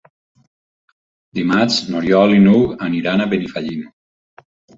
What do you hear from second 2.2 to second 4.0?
i n'Hug iran a Benifallim.